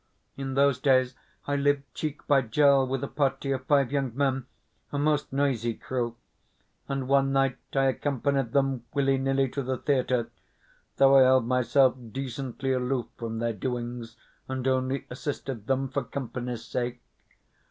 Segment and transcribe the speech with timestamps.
[0.35, 1.13] In those days
[1.45, 4.47] I lived cheek by jowl with a party of five young men
[4.91, 6.15] a most noisy crew
[6.89, 10.31] and one night I accompanied them, willy nilly, to the theatre,
[10.97, 14.17] though I held myself decently aloof from their doings,
[14.47, 16.99] and only assisted them for company's sake.